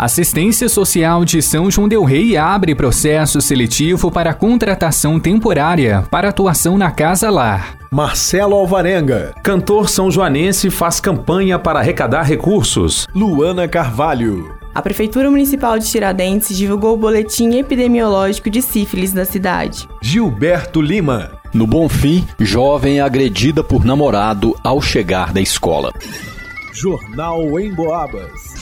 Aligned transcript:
Assistência 0.00 0.66
Social 0.66 1.26
de 1.26 1.42
São 1.42 1.70
João 1.70 1.86
Del 1.86 2.04
Rei 2.04 2.34
abre 2.34 2.74
processo 2.74 3.38
seletivo 3.38 4.10
para 4.10 4.32
contratação 4.32 5.20
temporária 5.20 6.06
para 6.10 6.30
atuação 6.30 6.78
na 6.78 6.90
Casa 6.90 7.28
Lar. 7.28 7.76
Marcelo 7.90 8.54
Alvarenga. 8.54 9.34
Cantor 9.42 9.90
são 9.90 10.10
joanense 10.10 10.70
faz 10.70 11.00
campanha 11.00 11.58
para 11.58 11.80
arrecadar 11.80 12.22
recursos. 12.22 13.06
Luana 13.14 13.68
Carvalho. 13.68 14.56
A 14.74 14.80
Prefeitura 14.80 15.30
Municipal 15.30 15.78
de 15.78 15.86
Tiradentes 15.90 16.56
divulgou 16.56 16.94
o 16.94 16.96
boletim 16.96 17.58
epidemiológico 17.58 18.48
de 18.48 18.62
sífilis 18.62 19.12
da 19.12 19.26
cidade. 19.26 19.86
Gilberto 20.00 20.80
Lima. 20.80 21.32
No 21.52 21.66
Bonfim, 21.66 22.26
jovem 22.38 23.02
agredida 23.02 23.62
por 23.62 23.84
namorado 23.84 24.56
ao 24.64 24.80
chegar 24.80 25.30
da 25.30 25.42
escola. 25.42 25.92
Jornal 26.72 27.60
em 27.60 27.74
Boabas. 27.74 28.59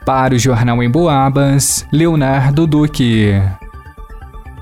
Para 0.06 0.34
o 0.34 0.40
Jornal 0.40 0.82
em 0.82 0.90
Boabas, 0.90 1.86
Leonardo 1.92 2.66
Duque. 2.66 3.34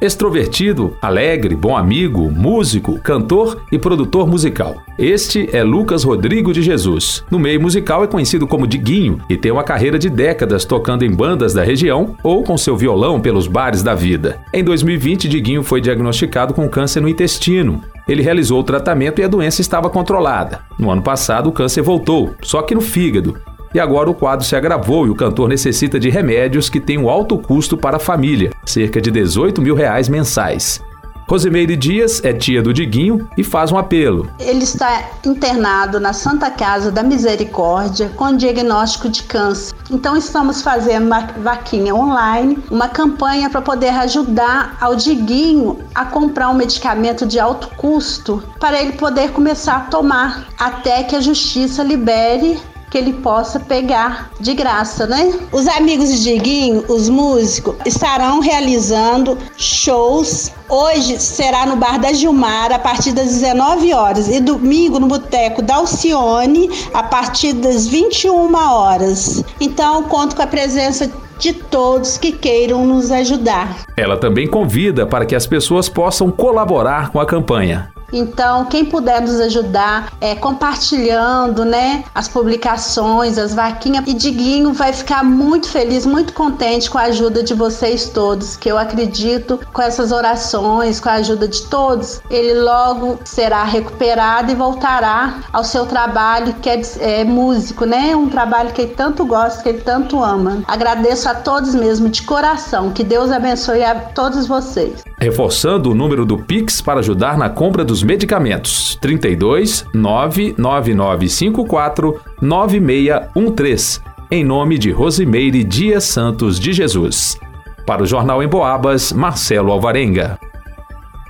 Extrovertido, 0.02 0.96
alegre, 1.02 1.58
bom 1.58 1.76
amigo, 1.76 2.32
músico, 2.32 2.98
cantor 3.02 3.64
e 3.70 3.78
produtor 3.78 4.26
musical. 4.26 4.78
Este 4.98 5.50
é 5.52 5.62
Lucas 5.62 6.06
Rodrigo 6.06 6.54
de 6.54 6.62
Jesus. 6.62 7.26
No 7.30 7.38
meio 7.38 7.60
musical 7.60 8.02
é 8.02 8.08
conhecido 8.08 8.48
como 8.48 8.66
Diguinho 8.66 9.20
e 9.30 9.36
tem 9.36 9.52
uma 9.52 9.64
carreira 9.64 10.00
de 10.00 10.10
décadas 10.10 10.64
tocando 10.64 11.04
em 11.04 11.12
bandas 11.12 11.54
da 11.54 11.66
região 11.66 12.16
ou 12.24 12.46
com 12.46 12.58
seu 12.58 12.78
violão 12.78 13.20
pelos 13.20 13.46
bares 13.46 13.84
da 13.84 13.94
vida. 13.94 14.40
Em 14.54 14.64
2020, 14.64 15.28
Diguinho 15.28 15.64
foi 15.64 15.82
diagnosticado 15.82 16.54
com 16.54 16.70
câncer 16.70 17.02
no 17.02 17.10
intestino. 17.10 17.82
Ele 18.08 18.24
realizou 18.24 18.62
o 18.62 18.64
tratamento 18.64 19.20
e 19.20 19.26
a 19.26 19.28
doença 19.28 19.60
estava 19.60 19.90
controlada. 19.90 20.62
No 20.80 20.90
ano 20.90 21.02
passado, 21.02 21.50
o 21.50 21.52
câncer 21.52 21.82
voltou, 21.82 22.34
só 22.42 22.62
que 22.62 22.74
no 22.74 22.80
fígado, 22.80 23.38
e 23.74 23.80
agora 23.80 24.10
o 24.10 24.14
quadro 24.14 24.46
se 24.46 24.56
agravou 24.56 25.06
e 25.08 25.10
o 25.10 25.16
cantor 25.16 25.50
necessita 25.50 26.00
de 26.00 26.10
remédios 26.10 26.70
que 26.70 26.80
têm 26.80 26.98
um 26.98 27.10
alto 27.10 27.38
custo 27.38 27.78
para 27.78 27.98
a 27.98 28.00
família, 28.00 28.52
cerca 28.66 29.02
de 29.02 29.12
18 29.12 29.62
mil 29.62 29.76
reais 29.76 30.10
mensais. 30.10 30.82
Rosimeire 31.30 31.76
Dias 31.76 32.26
é 32.26 32.34
tia 32.34 32.60
do 32.60 32.74
Diguinho 32.74 33.30
e 33.38 33.44
faz 33.44 33.72
um 33.72 33.78
apelo. 33.78 34.28
Ele 34.40 34.64
está 34.64 35.12
internado 35.24 36.00
na 36.00 36.12
Santa 36.12 36.50
Casa 36.50 36.92
da 36.92 37.04
Misericórdia 37.04 38.10
com 38.16 38.36
diagnóstico 38.36 39.08
de 39.08 39.22
câncer. 39.22 39.76
Então 39.92 40.18
estamos 40.18 40.64
fazendo 40.64 41.06
uma 41.06 41.28
vaquinha 41.38 41.94
online, 41.94 42.58
uma 42.72 42.90
campanha 42.90 43.48
para 43.48 43.62
poder 43.62 43.90
ajudar 43.90 44.76
ao 44.82 44.96
Diguinho 44.96 45.78
a 45.94 46.04
comprar 46.04 46.50
um 46.50 46.56
medicamento 46.56 47.28
de 47.28 47.40
alto 47.40 47.70
custo 47.78 48.44
para 48.60 48.82
ele 48.82 48.94
poder 48.94 49.30
começar 49.30 49.76
a 49.76 49.82
tomar 49.82 50.48
até 50.58 51.04
que 51.04 51.16
a 51.16 51.22
justiça 51.22 51.84
libere 51.84 52.60
que 52.90 52.98
ele 52.98 53.14
possa 53.14 53.60
pegar 53.60 54.32
de 54.40 54.54
graça, 54.54 55.06
né? 55.06 55.32
Os 55.52 55.68
amigos 55.68 56.10
de 56.10 56.24
Diguinho, 56.24 56.84
os 56.88 57.10
músicos, 57.10 57.76
estarão 57.86 58.40
realizando 58.40 59.38
shows. 59.58 60.52
Hoje 60.68 61.20
será 61.20 61.66
no 61.66 61.76
Bar 61.76 62.00
da 62.00 62.14
Gilmar 62.14 62.72
a 62.72 62.80
partir 62.80 63.12
das 63.12 63.28
19 63.28 63.94
horas 63.94 64.28
e 64.28 64.40
domingo 64.40 65.00
no 65.00 65.08
Boteco 65.08 65.62
da 65.62 65.76
Alcione 65.76 66.70
a 66.94 67.04
partir 67.04 67.54
das 67.54 67.88
21 67.88 68.56
horas. 68.56 69.44
Então, 69.60 70.04
conto 70.04 70.36
com 70.36 70.42
a 70.42 70.48
presença 70.48 71.10
de 71.40 71.54
todos 71.54 72.18
que 72.18 72.34
queiram 72.34 72.86
nos 72.86 73.12
ajudar. 73.12 73.86
Ela 73.96 74.18
também 74.18 74.48
convida 74.48 75.08
para 75.08 75.26
que 75.26 75.36
as 75.36 75.48
pessoas 75.48 75.88
possam 75.88 76.30
colaborar 76.30 77.12
com 77.12 77.20
a 77.20 77.26
campanha. 77.26 77.90
Então, 78.12 78.66
quem 78.66 78.86
puder 78.86 79.22
nos 79.22 79.40
ajudar 79.40 80.14
é 80.20 80.36
compartilhando, 80.36 81.64
né, 81.66 82.04
as 82.14 82.28
publicações, 82.28 83.38
as 83.38 83.54
vaquinhas, 83.54 84.04
e 84.08 84.14
Diguinho 84.14 84.74
vai 84.74 84.94
ficar 84.94 85.24
muito 85.24 85.70
feliz, 85.70 86.06
muito 86.06 86.34
contente 86.34 86.90
com 86.90 86.98
a 86.98 87.04
ajuda 87.04 87.44
de 87.44 87.54
vocês 87.54 88.10
todos, 88.10 88.56
que 88.56 88.70
eu 88.70 88.78
acredito 88.78 89.60
com 89.74 89.82
essas 89.82 90.12
orações, 90.12 91.00
com 91.00 91.10
a 91.10 91.14
ajuda 91.14 91.48
de 91.48 91.64
todos, 91.68 92.22
ele 92.30 92.60
logo 92.62 93.20
será 93.24 93.64
recuperado 93.64 94.52
e 94.52 94.56
voltará 94.56 95.40
ao 95.52 95.64
seu 95.64 95.86
trabalho 95.86 96.54
que 96.62 96.70
é, 96.70 96.82
é 97.00 97.24
músico, 97.24 97.86
né? 97.86 98.16
Um 98.16 98.30
trabalho 98.30 98.72
que 98.72 98.82
ele 98.82 98.94
tanto 98.94 99.26
gosta, 99.26 99.64
que 99.64 99.70
ele 99.70 99.82
tanto 99.82 100.22
ama. 100.24 100.64
Agradeço 100.68 101.30
a 101.30 101.36
todos 101.36 101.74
mesmo 101.76 102.10
de 102.10 102.24
coração. 102.24 102.92
Que 102.92 103.04
Deus 103.04 103.32
abençoe 103.32 103.84
a 103.84 103.96
todos 103.96 104.48
vocês. 104.48 105.09
Reforçando 105.22 105.92
o 105.92 105.96
número 105.96 106.26
do 106.26 106.38
Pix 106.38 106.80
para 106.80 107.02
ajudar 107.02 107.38
na 107.38 107.50
compra 107.50 107.84
dos 107.84 108.02
medicamentos: 108.02 108.98
32 109.02 109.86
99954 109.94 112.22
9613, 112.42 114.00
em 114.32 114.46
nome 114.46 114.78
de 114.78 114.92
Rosimeire 114.92 115.62
Dias 115.66 116.06
Santos 116.06 116.58
de 116.58 116.72
Jesus. 116.72 117.38
Para 117.86 118.04
o 118.04 118.06
Jornal 118.06 118.42
em 118.42 118.48
Boabas, 118.48 119.12
Marcelo 119.12 119.74
Alvarenga. 119.74 120.40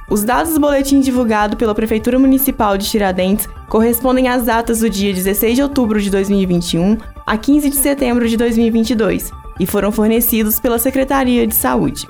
Os 0.08 0.24
dados 0.24 0.54
do 0.54 0.60
boletim 0.60 1.00
divulgado 1.00 1.58
pela 1.58 1.74
Prefeitura 1.74 2.20
Municipal 2.20 2.78
de 2.78 2.88
Tiradentes 2.88 3.50
correspondem 3.68 4.28
às 4.28 4.46
datas 4.46 4.82
do 4.82 4.90
dia 4.90 5.12
16 5.14 5.56
de 5.56 5.64
outubro 5.64 6.00
de 6.00 6.12
2021 6.12 6.96
a 7.26 7.38
15 7.38 7.70
de 7.70 7.76
setembro 7.76 8.28
de 8.28 8.38
2022 8.38 9.32
e 9.60 9.66
foram 9.66 9.92
fornecidos 9.92 10.60
pela 10.60 10.78
Secretaria 10.78 11.48
de 11.48 11.56
Saúde. 11.56 12.08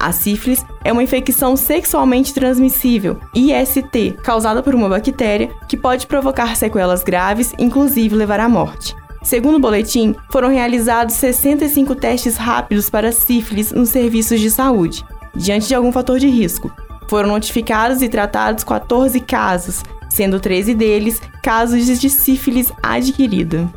A 0.00 0.12
sífilis 0.12 0.64
é 0.82 0.90
uma 0.90 1.02
infecção 1.02 1.54
sexualmente 1.54 2.32
transmissível, 2.32 3.20
IST, 3.34 4.16
causada 4.22 4.62
por 4.62 4.74
uma 4.74 4.88
bactéria 4.88 5.50
que 5.68 5.76
pode 5.76 6.06
provocar 6.06 6.56
sequelas 6.56 7.04
graves, 7.04 7.52
inclusive 7.58 8.16
levar 8.16 8.40
à 8.40 8.48
morte. 8.48 8.96
Segundo 9.22 9.56
o 9.56 9.60
boletim, 9.60 10.16
foram 10.30 10.48
realizados 10.48 11.14
65 11.16 11.94
testes 11.94 12.36
rápidos 12.36 12.88
para 12.88 13.12
sífilis 13.12 13.70
nos 13.70 13.90
serviços 13.90 14.40
de 14.40 14.50
saúde, 14.50 15.04
diante 15.36 15.68
de 15.68 15.74
algum 15.74 15.92
fator 15.92 16.18
de 16.18 16.28
risco, 16.28 16.72
foram 17.10 17.30
notificados 17.30 18.02
e 18.02 18.08
tratados 18.08 18.62
14 18.62 19.18
casos, 19.18 19.82
sendo 20.08 20.38
13 20.38 20.74
deles 20.74 21.20
casos 21.42 21.84
de 21.98 22.08
sífilis 22.08 22.72
adquirida. 22.80 23.68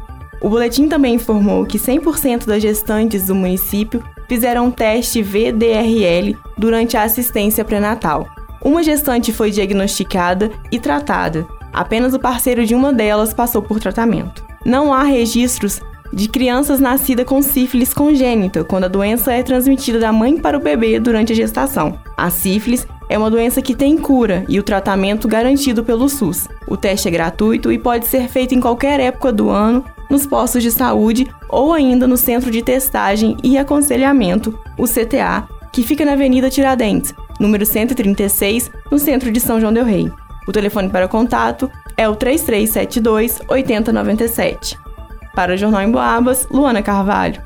O 0.44 0.50
boletim 0.50 0.90
também 0.90 1.16
informou 1.16 1.66
que 1.66 1.80
100% 1.80 2.46
das 2.46 2.62
gestantes 2.62 3.28
do 3.28 3.34
município 3.34 4.04
fizeram 4.28 4.66
um 4.66 4.72
teste 4.72 5.24
VDRL 5.24 6.38
durante 6.58 6.98
a 6.98 7.04
assistência 7.04 7.64
pré-natal. 7.64 8.28
Uma 8.62 8.84
gestante 8.84 9.32
foi 9.32 9.52
diagnosticada 9.52 10.52
e 10.70 10.80
tratada. 10.80 11.48
Apenas 11.72 12.14
o 12.14 12.20
parceiro 12.20 12.66
de 12.66 12.76
uma 12.76 12.92
delas 12.92 13.34
passou 13.34 13.62
por 13.62 13.80
tratamento. 13.80 14.44
Não 14.66 14.94
há 14.94 15.04
registros 15.04 15.80
de 16.12 16.28
crianças 16.28 16.80
nascidas 16.82 17.26
com 17.26 17.42
sífilis 17.42 17.94
congênita, 17.94 18.66
quando 18.66 18.84
a 18.84 18.90
doença 18.90 19.32
é 19.32 19.42
transmitida 19.42 19.98
da 19.98 20.12
mãe 20.12 20.38
para 20.38 20.58
o 20.58 20.62
bebê 20.62 21.00
durante 21.00 21.32
a 21.32 21.36
gestação. 21.36 21.98
A 22.18 22.30
sífilis 22.30 22.86
é 23.08 23.18
uma 23.18 23.32
doença 23.32 23.62
que 23.62 23.74
tem 23.74 23.98
cura 23.98 24.46
e 24.50 24.60
o 24.60 24.64
tratamento 24.64 25.26
garantido 25.26 25.86
pelo 25.86 26.10
SUS. 26.10 26.50
O 26.68 26.76
teste 26.76 27.08
é 27.08 27.12
gratuito 27.12 27.72
e 27.72 27.80
pode 27.80 28.08
ser 28.08 28.28
feito 28.28 28.54
em 28.54 28.60
qualquer 28.60 29.00
época 29.00 29.32
do 29.32 29.50
ano 29.50 29.84
nos 30.10 30.26
postos 30.26 30.64
de 30.64 30.72
saúde 30.72 31.28
ou 31.50 31.74
ainda 31.74 32.08
no 32.08 32.18
Centro 32.18 32.52
de 32.52 32.62
Testagem 32.62 33.38
e 33.44 33.58
Aconselhamento, 33.58 34.58
o 34.78 34.86
CTA, 34.86 35.48
que 35.72 35.84
fica 35.84 36.06
na 36.06 36.14
Avenida 36.14 36.50
Tiradentes, 36.50 37.14
número 37.40 37.66
136, 37.66 38.72
no 38.92 39.00
centro 39.00 39.32
de 39.32 39.40
São 39.40 39.60
João 39.60 39.74
del 39.74 39.86
Rei. 39.86 40.12
O 40.48 40.52
telefone 40.52 40.90
para 40.90 41.08
contato 41.08 41.70
é 41.98 42.08
o 42.08 42.16
3372 42.16 43.42
8097. 43.48 44.78
Para 45.34 45.54
o 45.54 45.58
Jornal 45.58 45.82
em 45.82 45.92
Boabas, 45.92 46.48
Luana 46.52 46.84
Carvalho. 46.84 47.42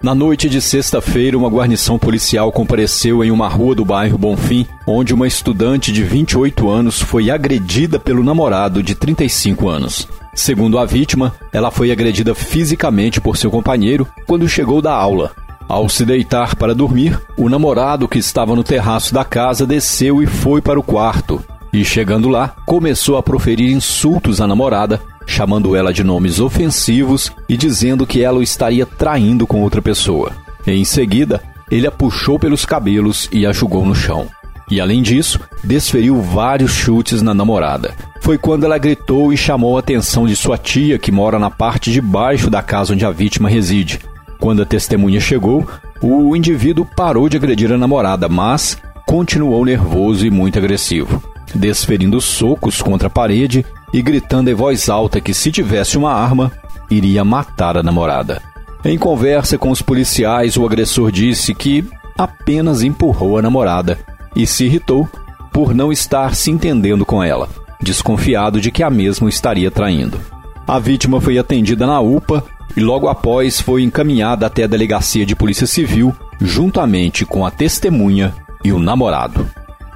Na 0.00 0.14
noite 0.14 0.48
de 0.48 0.60
sexta-feira, 0.60 1.36
uma 1.36 1.48
guarnição 1.48 1.98
policial 1.98 2.52
compareceu 2.52 3.24
em 3.24 3.32
uma 3.32 3.48
rua 3.48 3.74
do 3.74 3.84
bairro 3.84 4.16
Bonfim, 4.16 4.64
onde 4.86 5.12
uma 5.12 5.26
estudante 5.26 5.90
de 5.90 6.04
28 6.04 6.70
anos 6.70 7.02
foi 7.02 7.32
agredida 7.32 7.98
pelo 7.98 8.22
namorado 8.22 8.80
de 8.80 8.94
35 8.94 9.68
anos. 9.68 10.08
Segundo 10.32 10.78
a 10.78 10.84
vítima, 10.84 11.34
ela 11.52 11.72
foi 11.72 11.90
agredida 11.90 12.32
fisicamente 12.32 13.20
por 13.20 13.36
seu 13.36 13.50
companheiro 13.50 14.06
quando 14.24 14.48
chegou 14.48 14.80
da 14.80 14.92
aula. 14.94 15.32
Ao 15.68 15.88
se 15.88 16.04
deitar 16.04 16.54
para 16.54 16.76
dormir, 16.76 17.20
o 17.36 17.48
namorado 17.48 18.06
que 18.06 18.20
estava 18.20 18.54
no 18.54 18.62
terraço 18.62 19.12
da 19.12 19.24
casa 19.24 19.66
desceu 19.66 20.22
e 20.22 20.26
foi 20.26 20.62
para 20.62 20.78
o 20.78 20.82
quarto. 20.82 21.42
E 21.72 21.84
chegando 21.84 22.28
lá, 22.28 22.54
começou 22.64 23.16
a 23.16 23.22
proferir 23.22 23.72
insultos 23.72 24.40
à 24.40 24.46
namorada, 24.46 25.00
chamando 25.28 25.76
ela 25.76 25.92
de 25.92 26.02
nomes 26.02 26.40
ofensivos 26.40 27.30
e 27.46 27.56
dizendo 27.56 28.06
que 28.06 28.24
ela 28.24 28.38
o 28.38 28.42
estaria 28.42 28.86
traindo 28.86 29.46
com 29.46 29.62
outra 29.62 29.82
pessoa. 29.82 30.32
Em 30.66 30.84
seguida, 30.84 31.42
ele 31.70 31.86
a 31.86 31.90
puxou 31.92 32.38
pelos 32.38 32.64
cabelos 32.64 33.28
e 33.30 33.46
a 33.46 33.52
jogou 33.52 33.84
no 33.84 33.94
chão. 33.94 34.26
E 34.70 34.80
além 34.80 35.02
disso, 35.02 35.38
desferiu 35.62 36.20
vários 36.20 36.72
chutes 36.72 37.20
na 37.20 37.34
namorada. 37.34 37.94
Foi 38.22 38.38
quando 38.38 38.64
ela 38.64 38.78
gritou 38.78 39.30
e 39.30 39.36
chamou 39.36 39.76
a 39.76 39.80
atenção 39.80 40.26
de 40.26 40.34
sua 40.34 40.56
tia, 40.56 40.98
que 40.98 41.12
mora 41.12 41.38
na 41.38 41.50
parte 41.50 41.92
de 41.92 42.00
baixo 42.00 42.48
da 42.48 42.62
casa 42.62 42.94
onde 42.94 43.04
a 43.04 43.10
vítima 43.10 43.50
reside. 43.50 44.00
Quando 44.40 44.62
a 44.62 44.66
testemunha 44.66 45.20
chegou, 45.20 45.68
o 46.00 46.34
indivíduo 46.34 46.86
parou 46.96 47.28
de 47.28 47.36
agredir 47.36 47.70
a 47.70 47.78
namorada, 47.78 48.28
mas 48.28 48.78
continuou 49.06 49.64
nervoso 49.64 50.26
e 50.26 50.30
muito 50.30 50.58
agressivo, 50.58 51.22
desferindo 51.54 52.20
socos 52.20 52.80
contra 52.80 53.08
a 53.08 53.10
parede 53.10 53.64
e 53.92 54.02
gritando 54.02 54.50
em 54.50 54.54
voz 54.54 54.88
alta 54.88 55.20
que 55.20 55.34
se 55.34 55.50
tivesse 55.50 55.96
uma 55.96 56.12
arma, 56.12 56.52
iria 56.90 57.24
matar 57.24 57.76
a 57.76 57.82
namorada. 57.82 58.42
Em 58.84 58.96
conversa 58.96 59.58
com 59.58 59.70
os 59.70 59.82
policiais, 59.82 60.56
o 60.56 60.64
agressor 60.64 61.10
disse 61.10 61.54
que 61.54 61.84
apenas 62.16 62.82
empurrou 62.82 63.38
a 63.38 63.42
namorada 63.42 63.98
e 64.34 64.46
se 64.46 64.64
irritou 64.64 65.08
por 65.52 65.74
não 65.74 65.90
estar 65.92 66.34
se 66.34 66.50
entendendo 66.50 67.04
com 67.04 67.22
ela, 67.22 67.48
desconfiado 67.80 68.60
de 68.60 68.70
que 68.70 68.82
a 68.82 68.90
mesma 68.90 69.28
estaria 69.28 69.70
traindo. 69.70 70.20
A 70.66 70.78
vítima 70.78 71.20
foi 71.20 71.38
atendida 71.38 71.86
na 71.86 72.00
UPA 72.00 72.44
e 72.76 72.80
logo 72.80 73.08
após 73.08 73.60
foi 73.60 73.82
encaminhada 73.82 74.46
até 74.46 74.64
a 74.64 74.68
delegacia 74.68 75.24
de 75.24 75.34
Polícia 75.34 75.66
Civil, 75.66 76.14
juntamente 76.40 77.24
com 77.24 77.44
a 77.44 77.50
testemunha 77.50 78.34
e 78.62 78.72
o 78.72 78.78
namorado. 78.78 79.48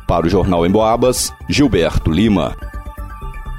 Para 0.06 0.26
o 0.26 0.28
Jornal 0.28 0.66
em 0.66 0.70
Boabas, 0.70 1.32
Gilberto 1.48 2.10
Lima. 2.10 2.56